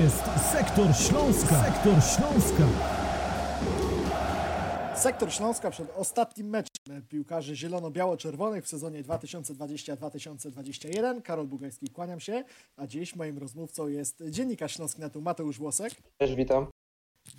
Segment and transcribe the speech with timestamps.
[0.00, 1.64] jest Sektor Śląska.
[1.64, 2.64] Sektor Śląska.
[4.96, 6.70] Sektor Śląska przed ostatnim meczem
[7.08, 11.22] piłkarzy zielono-biało-czerwonych w sezonie 2020-2021.
[11.22, 12.44] Karol Bugajski, kłaniam się,
[12.76, 15.92] a dziś moim rozmówcą jest dziennikarz Śląski Netu Mateusz Włosek.
[16.18, 16.66] Cześć, witam.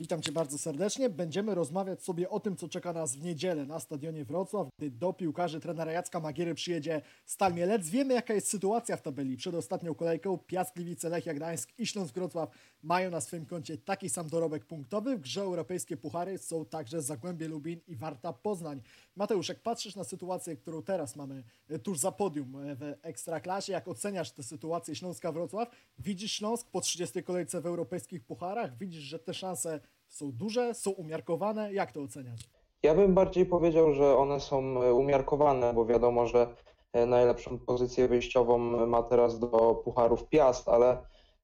[0.02, 1.09] Witam Cię bardzo serdecznie.
[1.09, 5.13] Będziemy rozmawiać sobie o tym, co czeka nas w niedzielę na stadionie Wrocław, gdy do
[5.13, 7.89] piłkarzy trenera Jacka Magiery przyjedzie Stal Mielec.
[7.89, 9.38] Wiemy, jaka jest sytuacja w tabeli.
[9.38, 12.49] Przed ostatnią kolejką Piast Gliwice, Lechia Gdańsk i Śląsk Wrocław
[12.84, 15.17] mają na swoim koncie taki sam dorobek punktowy.
[15.17, 18.81] W grze europejskie puchary są także Zagłębie Lubin i Warta Poznań.
[19.15, 23.73] Mateusz, jak patrzysz na sytuację, którą teraz mamy e, tuż za podium e, w Ekstraklasie,
[23.73, 25.70] jak oceniasz tę sytuację Śląska Wrocław?
[25.99, 28.77] Widzisz Śląsk po 30 kolejce w europejskich pucharach?
[28.77, 29.79] Widzisz, że te szanse
[30.11, 31.73] są duże, są umiarkowane?
[31.73, 32.41] Jak to oceniasz?
[32.83, 36.55] Ja bym bardziej powiedział, że one są e, umiarkowane, bo wiadomo, że
[36.93, 40.97] e, najlepszą pozycję wyjściową ma teraz do Pucharów Piast, ale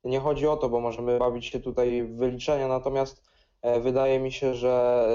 [0.04, 3.24] nie chodzi o to, bo możemy bawić się tutaj w wyliczenia, natomiast
[3.62, 5.08] e, wydaje mi się, że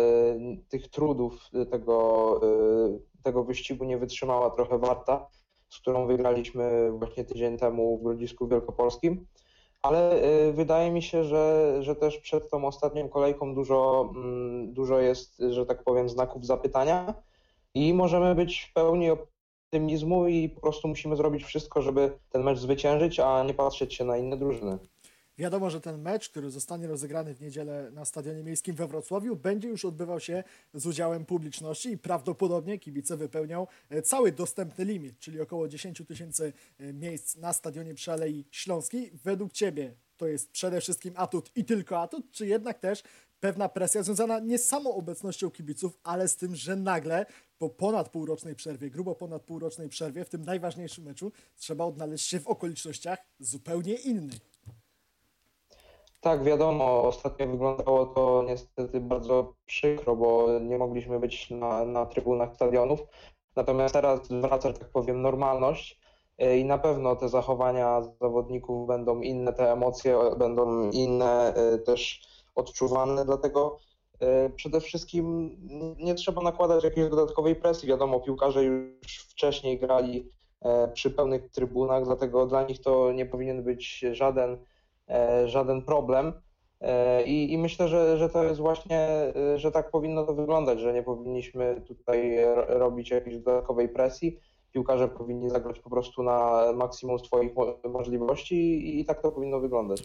[0.69, 2.41] tych trudów tego,
[3.22, 5.27] tego wyścigu nie wytrzymała trochę Warta,
[5.69, 9.27] z którą wygraliśmy właśnie tydzień temu w Grodzisku Wielkopolskim
[9.83, 14.98] ale y, wydaje mi się, że, że też przed tą ostatnią kolejką dużo, mm, dużo
[14.98, 17.14] jest, że tak powiem, znaków zapytania
[17.75, 22.58] i możemy być w pełni optymizmu i po prostu musimy zrobić wszystko, żeby ten mecz
[22.58, 24.78] zwyciężyć, a nie patrzeć się na inne drużyny.
[25.38, 29.69] Wiadomo, że ten mecz, który zostanie rozegrany w niedzielę na Stadionie Miejskim we Wrocławiu, będzie
[29.69, 30.44] już odbywał się
[30.75, 36.53] z udziałem publiczności i prawdopodobnie kibice wypełnią e, cały dostępny limit, czyli około 10 tysięcy
[36.78, 39.12] e, miejsc na Stadionie przy Alei Śląskiej.
[39.25, 43.03] Według Ciebie to jest przede wszystkim atut i tylko atut, czy jednak też
[43.41, 47.27] pewna presja związana nie z samą obecnością kibiców, ale z tym, że nagle
[47.58, 52.41] po ponad półrocznej przerwie, grubo ponad półrocznej przerwie, w tym najważniejszym meczu, trzeba odnaleźć się
[52.41, 54.52] w okolicznościach zupełnie innych.
[56.23, 62.55] Tak, wiadomo, ostatnio wyglądało to niestety bardzo przykro, bo nie mogliśmy być na, na trybunach
[62.55, 63.00] stadionów.
[63.56, 66.00] Natomiast teraz wraca, że tak powiem, normalność
[66.38, 72.22] e, i na pewno te zachowania zawodników będą inne, te emocje będą inne e, też
[72.54, 73.78] odczuwane, dlatego
[74.21, 75.56] e, przede wszystkim
[75.99, 77.89] nie trzeba nakładać jakiejś dodatkowej presji.
[77.89, 80.31] Wiadomo, piłkarze już wcześniej grali
[80.94, 84.59] przy pełnych trybunach, dlatego dla nich to nie powinien być żaden
[85.47, 86.33] żaden problem.
[86.83, 90.81] E, I, I, myślę, że, że to jest właśnie, e, że tak powinno to wyglądać,
[90.81, 92.37] że nie powinniśmy tutaj
[92.69, 94.39] robić jakiejś dodatkowej presji.
[94.73, 97.53] Piłkarze powinni zagrać po prostu na maksimum swoich
[97.85, 100.03] możliwości i, i tak to powinno wyglądać.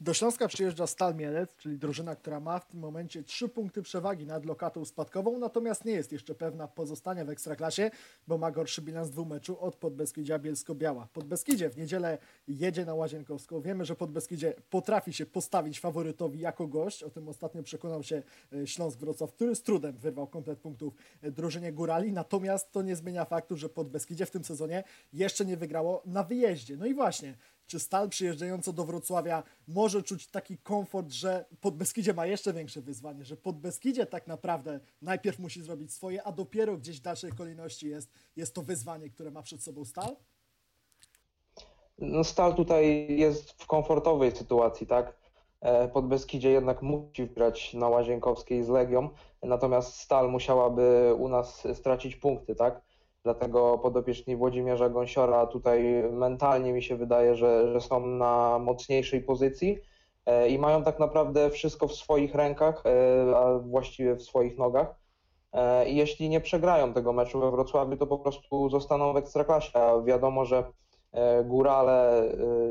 [0.00, 4.26] Do Śląska przyjeżdża Stal Mielec, czyli drużyna, która ma w tym momencie trzy punkty przewagi
[4.26, 7.90] nad lokatą spadkową, natomiast nie jest jeszcze pewna pozostania w Ekstraklasie,
[8.26, 11.08] bo ma gorszy bilans dwóch meczu od Podbeskidzia Bielsko-Biała.
[11.12, 12.18] Podbeskidzie w niedzielę
[12.48, 13.60] jedzie na Łazienkowską.
[13.60, 17.02] Wiemy, że Podbeskidzie potrafi się postawić faworytowi jako gość.
[17.02, 21.30] O tym ostatnio przekonał się e, Śląsk Wrocław, który z trudem wyrwał komplet punktów e,
[21.30, 22.12] drużynie Górali.
[22.12, 26.76] Natomiast to nie zmienia faktu, że Podbeskidzie w tym sezonie jeszcze nie wygrało na wyjeździe.
[26.76, 32.26] No i właśnie, czy Stal przyjeżdżająca do Wrocławia może czuć taki komfort, że Podbeskidzie ma
[32.26, 37.02] jeszcze większe wyzwanie, że Podbeskidzie tak naprawdę najpierw musi zrobić swoje, a dopiero gdzieś w
[37.02, 40.16] dalszej kolejności jest, jest to wyzwanie, które ma przed sobą Stal?
[41.98, 45.16] No Stal tutaj jest w komfortowej sytuacji, tak?
[45.60, 49.08] E, Podbeskidzie jednak musi grać na Łazienkowskiej z Legią,
[49.42, 52.80] natomiast Stal musiałaby u nas stracić punkty, tak?
[53.26, 59.78] Dlatego podopieczni Włodzimierza Gąsiora tutaj mentalnie mi się wydaje, że, że są na mocniejszej pozycji
[60.26, 64.94] e, i mają tak naprawdę wszystko w swoich rękach, e, a właściwie w swoich nogach.
[65.52, 69.78] E, I jeśli nie przegrają tego meczu we Wrocławiu, to po prostu zostaną w ekstraklasie.
[69.78, 70.64] A wiadomo, że
[71.44, 72.24] Górale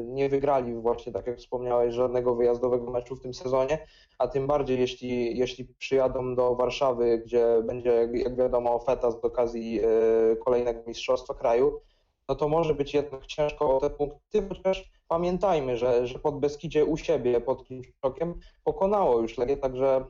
[0.06, 4.79] nie wygrali właśnie, tak jak wspomniałeś, żadnego wyjazdowego meczu w tym sezonie, a tym bardziej
[4.79, 11.33] jeśli, jeśli przyjadą do Warszawy, gdzie będzie, jak wiadomo, feta z okazji e, kolejnego Mistrzostwa
[11.33, 11.81] Kraju,
[12.29, 16.86] no to może być jednak ciężko o te punkty, chociaż pamiętajmy, że, że pod Beskidzie
[16.86, 20.06] u siebie, pod Kimczokiem pokonało już Legię, także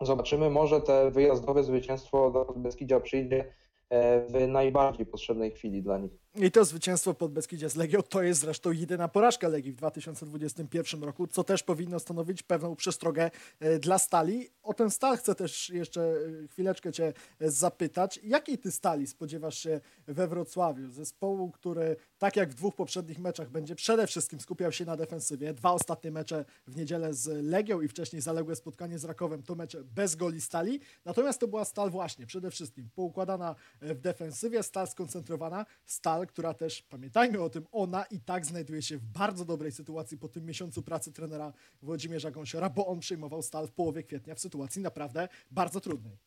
[0.00, 3.54] zobaczymy, może te wyjazdowe zwycięstwo do Podbeskidzia przyjdzie
[3.90, 6.21] e, w najbardziej potrzebnej chwili dla nich.
[6.34, 11.02] I to zwycięstwo pod Beskidzie z Legią to jest zresztą jedyna porażka Legii w 2021
[11.02, 13.30] roku, co też powinno stanowić pewną przestrogę
[13.60, 14.50] e, dla Stali.
[14.62, 16.02] O ten Stal chcę też jeszcze
[16.44, 18.20] e, chwileczkę Cię e, zapytać.
[18.22, 20.90] Jakiej Ty Stali spodziewasz się we Wrocławiu?
[20.90, 25.54] Zespołu, który tak jak w dwóch poprzednich meczach będzie przede wszystkim skupiał się na defensywie.
[25.54, 29.84] Dwa ostatnie mecze w niedzielę z Legią i wcześniej zaległe spotkanie z Rakowem to mecze
[29.84, 30.80] bez goli Stali.
[31.04, 36.54] Natomiast to była Stal właśnie przede wszystkim poukładana w defensywie, Stal skoncentrowana, Stal Stal, która
[36.54, 40.44] też, pamiętajmy o tym, ona i tak znajduje się w bardzo dobrej sytuacji po tym
[40.46, 41.52] miesiącu pracy trenera
[41.82, 46.18] Włodzimierza Gąsiora, bo on przyjmował Stal w połowie kwietnia w sytuacji naprawdę bardzo trudnej.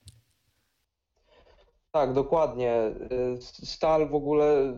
[1.92, 2.92] Tak, dokładnie.
[3.36, 4.76] Y, Stal w ogóle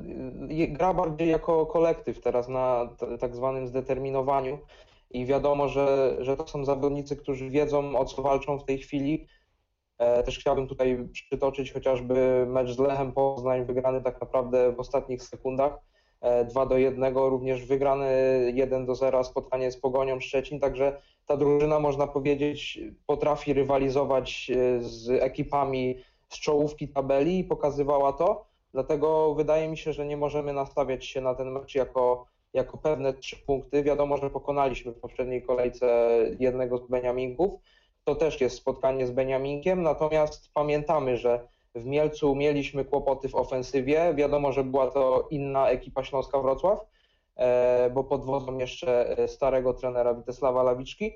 [0.51, 4.59] y, gra bardziej jako kolektyw teraz na tak zwanym zdeterminowaniu
[5.11, 9.27] i wiadomo, że, że to są zawodnicy, którzy wiedzą o co walczą w tej chwili.
[9.97, 15.23] E, Też chciałbym tutaj przytoczyć chociażby mecz z Lechem Poznań, wygrany tak naprawdę w ostatnich
[15.23, 15.79] sekundach.
[16.21, 18.11] e, 2 do 1, również wygrany
[18.53, 24.81] 1 do 0 spotkanie z Pogonią Szczecin, także ta drużyna można powiedzieć potrafi rywalizować e,
[24.81, 25.97] z ekipami
[26.29, 28.45] z czołówki tabeli i pokazywała to.
[28.73, 33.13] Dlatego wydaje mi się, że nie możemy nastawiać się na ten mecz jako, jako pewne
[33.13, 33.83] trzy punkty.
[33.83, 37.53] Wiadomo, że pokonaliśmy w poprzedniej kolejce jednego z Beniaminków.
[38.07, 44.13] To też jest spotkanie z Beniaminkiem, natomiast pamiętamy, że w Mielcu mieliśmy kłopoty w ofensywie.
[44.15, 46.79] Wiadomo, że była to inna ekipa Śląska Wrocław,
[47.35, 51.11] e, bo pod wodzą jeszcze e, starego trenera Witesława Lawiczki.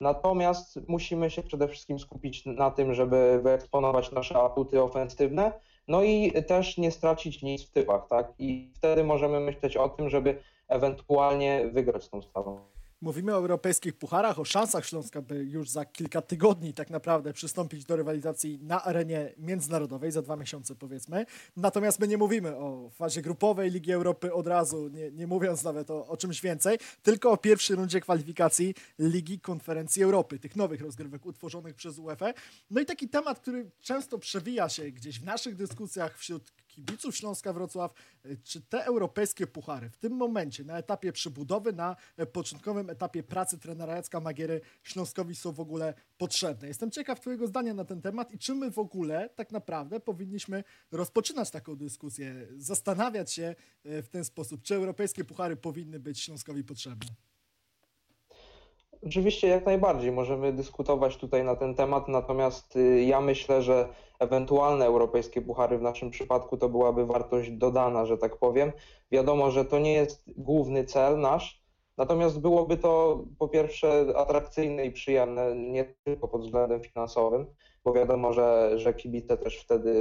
[0.00, 5.52] Natomiast musimy się przede wszystkim skupić na tym, żeby wyeksponować nasze atuty ofensywne,
[5.88, 8.32] no i też nie stracić nic w typach, tak?
[8.38, 12.73] I wtedy możemy myśleć o tym, żeby ewentualnie wygrać tą stawą.
[13.04, 17.84] Mówimy o europejskich pucharach, o szansach Śląska, by już za kilka tygodni tak naprawdę przystąpić
[17.84, 21.26] do rywalizacji na arenie międzynarodowej, za dwa miesiące powiedzmy.
[21.56, 25.90] Natomiast my nie mówimy o fazie grupowej Ligi Europy od razu, nie, nie mówiąc nawet
[25.90, 31.26] o, o czymś więcej, tylko o pierwszej rundzie kwalifikacji Ligi Konferencji Europy, tych nowych rozgrywek
[31.26, 32.32] utworzonych przez UEFA.
[32.70, 37.52] No i taki temat, który często przewija się gdzieś w naszych dyskusjach wśród kibiców Śląska
[37.52, 37.94] Wrocław,
[38.26, 43.22] y, czy te europejskie puchary w tym momencie, na etapie przybudowy, na e, początkowym etapie
[43.22, 46.68] pracy trenera Jacka Magiery Śląskowi są w ogóle potrzebne?
[46.68, 50.64] Jestem ciekaw Twojego zdania na ten temat i czy my w ogóle tak naprawdę powinniśmy
[50.92, 53.54] rozpoczynać taką dyskusję, zastanawiać się
[53.84, 57.10] e, w ten sposób, czy europejskie puchary powinny być Śląskowi potrzebne?
[59.06, 63.88] Oczywiście jak najbardziej możemy dyskutować tutaj na ten temat, natomiast y, ja myślę, że
[64.18, 68.72] ewentualne europejskie puchary w naszym przypadku to byłaby wartość dodana, że tak powiem.
[69.12, 71.62] Wiadomo, że to nie jest główny cel nasz,
[71.98, 77.46] natomiast byłoby to po pierwsze atrakcyjne i przyjemne, nie tylko pod względem finansowym,
[77.84, 79.92] bo wiadomo, że, że kibice też wtedy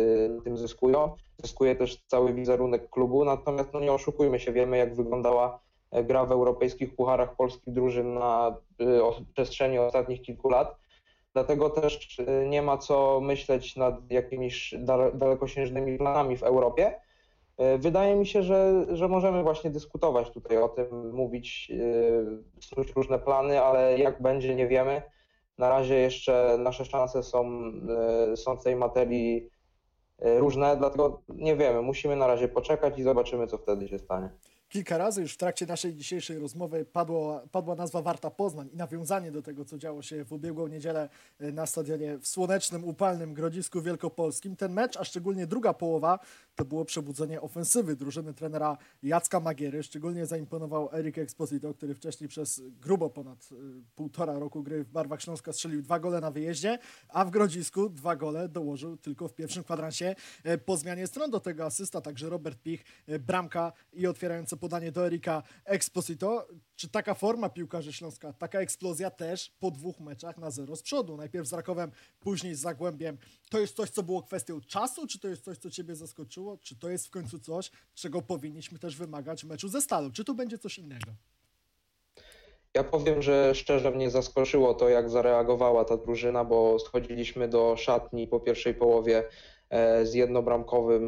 [0.43, 1.15] tym zyskują.
[1.41, 5.59] Zyskuje też cały wizerunek klubu, natomiast no nie oszukujmy się, wiemy jak wyglądała
[5.91, 8.57] e, gra w europejskich pucharach polskich drużyn na
[9.01, 10.82] o- przestrzeni ostatnich kilku lat.
[11.33, 16.95] Dlatego też y, nie ma co myśleć nad jakimiś dale- dalekosiężnymi planami w Europie.
[17.75, 22.91] Y, Wydaje mi się, że, że możemy właśnie dyskutować tutaj o tym, mówić, y, snuć
[22.95, 25.01] różne plany, ale jak będzie, nie wiemy.
[25.57, 27.63] Na razie jeszcze nasze szanse są,
[28.35, 29.49] są w tej materii
[30.19, 31.81] różne, dlatego nie wiemy.
[31.81, 34.29] Musimy na razie poczekać i zobaczymy, co wtedy się stanie.
[34.73, 39.31] Kilka razy już w trakcie naszej dzisiejszej rozmowy padło, padła nazwa Warta Poznań i nawiązanie
[39.31, 41.09] do tego, co działo się w ubiegłą niedzielę
[41.39, 44.55] e, na stadionie w słonecznym, upalnym Grodzisku Wielkopolskim.
[44.55, 46.19] Ten mecz, a szczególnie druga połowa,
[46.55, 49.83] to było przebudzenie ofensywy drużyny trenera Jacka Magiery.
[49.83, 53.55] Szczególnie zaimponował Erik Exposito, który wcześniej przez grubo ponad e,
[53.95, 56.79] półtora roku gry w barwach Śląska strzelił dwa gole na wyjeździe,
[57.09, 61.31] a w Grodzisku dwa gole dołożył tylko w pierwszym kwadransie e, po zmianie stron.
[61.31, 62.83] Do tego asysta także Robert Pich,
[63.19, 66.47] bramka i otwierające podanie do Erika Exposito.
[66.75, 71.17] Czy taka forma piłkarzy Śląska, taka eksplozja też po dwóch meczach na zero z przodu?
[71.17, 73.17] Najpierw z Rakowem, później z Zagłębiem.
[73.49, 76.57] To jest coś, co było kwestią czasu, czy to jest coś, co Ciebie zaskoczyło?
[76.57, 80.11] Czy to jest w końcu coś, czego powinniśmy też wymagać w meczu ze Stalą?
[80.11, 81.11] Czy tu będzie coś innego?
[82.73, 88.27] Ja powiem, że szczerze mnie zaskoczyło to, jak zareagowała ta drużyna, bo schodziliśmy do szatni
[88.27, 89.23] po pierwszej połowie
[90.03, 91.03] z, jednobramkowym,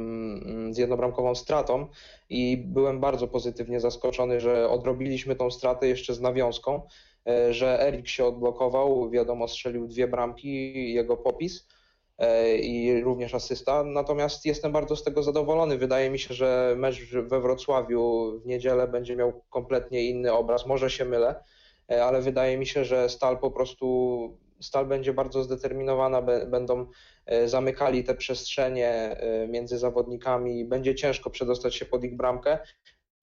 [0.46, 1.88] mm, z jednobramkową stratą
[2.30, 6.82] i byłem bardzo pozytywnie zaskoczony, że odrobiliśmy tą stratę jeszcze z nawiązką,
[7.28, 11.68] e, że Erik się odblokował, wiadomo, strzelił dwie bramki, jego popis
[12.18, 13.84] e, i również asysta.
[13.84, 15.78] Natomiast jestem bardzo z tego zadowolony.
[15.78, 20.66] Wydaje mi się, że mecz we Wrocławiu w niedzielę będzie miał kompletnie inny obraz.
[20.66, 21.44] Może się mylę,
[21.92, 26.88] e, ale wydaje mi się, że Stal po prostu Stal będzie bardzo zdeterminowana, będą
[27.26, 32.60] e, zamykali te przestrzenie e, między zawodnikami, będzie ciężko przedostać się pod ich bramkę.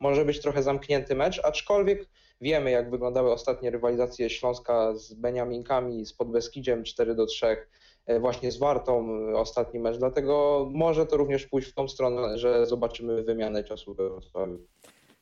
[0.00, 2.08] Może być trochę zamknięty mecz, aczkolwiek
[2.40, 7.56] wiemy, jak wyglądały ostatnie rywalizacje Śląska z Beniaminkami, z Podbeskidziem 4 do 3
[8.06, 12.66] e, właśnie z Wartą ostatni mecz, dlatego może to również pójść w tą stronę, że
[12.66, 14.58] zobaczymy wymianę ciosu we Wrocławiu.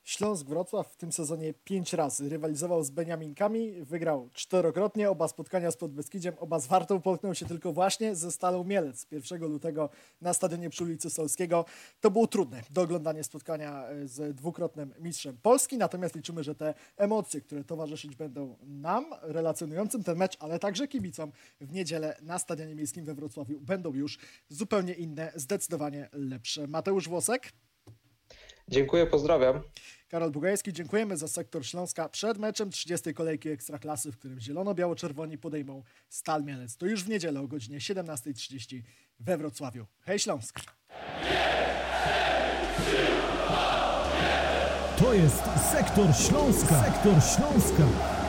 [0.04, 5.76] Śląsk Wrocław w tym sezonie pięć razy rywalizował z Beniaminkami, wygrał czterokrotnie, oba spotkania z
[5.76, 9.90] Podbeskidziem, oba z Wartą połknął się tylko właśnie ze Stalą Mielec 1 lutego
[10.20, 11.64] na stadionie przy ulicy Solskiego.
[12.00, 16.74] To było trudne do oglądania spotkania e, z dwukrotnym mistrzem Polski, natomiast liczymy, że te
[16.96, 22.74] emocje, które towarzyszyć będą nam, relacjonującym ten mecz, ale także kibicom w niedzielę na Stadionie
[22.74, 26.66] Miejskim we Wrocławiu będą już zupełnie inne, zdecydowanie lepsze.
[26.66, 27.52] Mateusz Włosek.
[28.70, 29.60] Dziękuję, pozdrawiam.
[30.08, 33.14] Karol Bugajski, dziękujemy za sektor Śląska przed meczem 30.
[33.14, 36.76] kolejki Ekstraklasy, w którym zielono-biało-czerwoni podejmą Stal Mielec.
[36.76, 38.82] To już w niedzielę o godzinie 17.30
[39.20, 39.86] we Wrocławiu.
[40.00, 40.60] Hej Śląsk!
[44.98, 46.84] To jest Sektor Śląska.
[46.84, 48.19] Sektor Śląska.